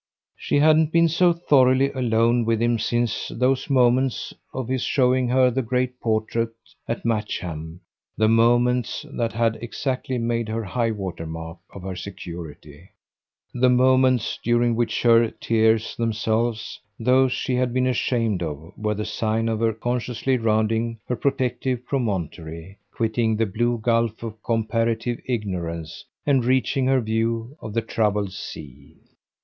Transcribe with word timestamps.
She 0.35 0.57
hadn't 0.57 0.91
been 0.91 1.07
so 1.07 1.31
thoroughly 1.31 1.91
alone 1.91 2.43
with 2.43 2.59
him 2.59 2.79
since 2.79 3.27
those 3.27 3.69
moments 3.69 4.33
of 4.51 4.67
his 4.67 4.81
showing 4.81 5.29
her 5.29 5.51
the 5.51 5.61
great 5.61 5.99
portrait 5.99 6.55
at 6.87 7.05
Matcham, 7.05 7.81
the 8.17 8.27
moments 8.27 9.05
that 9.15 9.31
had 9.31 9.59
exactly 9.61 10.17
made 10.17 10.47
the 10.47 10.65
high 10.65 10.89
water 10.89 11.27
mark 11.27 11.59
of 11.71 11.83
her 11.83 11.95
security, 11.95 12.89
the 13.53 13.69
moments 13.69 14.39
during 14.43 14.75
which 14.75 15.03
her 15.03 15.29
tears 15.29 15.95
themselves, 15.97 16.79
those 16.99 17.31
she 17.31 17.53
had 17.53 17.71
been 17.71 17.85
ashamed 17.85 18.41
of, 18.41 18.73
were 18.75 18.95
the 18.95 19.05
sign 19.05 19.47
of 19.47 19.59
her 19.59 19.71
consciously 19.71 20.35
rounding 20.35 20.97
her 21.07 21.15
protective 21.15 21.85
promontory, 21.85 22.79
quitting 22.91 23.35
the 23.35 23.45
blue 23.45 23.77
gulf 23.77 24.23
of 24.23 24.41
comparative 24.41 25.19
ignorance 25.27 26.03
and 26.25 26.43
reaching 26.43 26.87
her 26.87 27.01
view 27.01 27.55
of 27.61 27.75
the 27.75 27.83
troubled 27.83 28.33
sea. 28.33 28.95